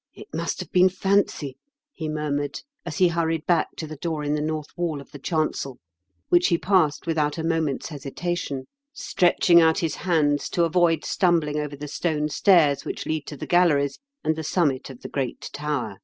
[0.22, 1.56] "It must have been fancy,"
[1.94, 5.18] he murmured, as he hurried back to the door in the north wall of the
[5.18, 5.78] chancel,
[6.28, 10.50] which he passed without a moment's hesitation, stretching out his hands A LEGEND OF QUNBJJLFWS
[10.50, 10.82] TOWEB.
[10.82, 14.44] 101 to avoid stumbling over the stone stairs which lead to the galleries and the
[14.44, 15.96] summit of the great tower.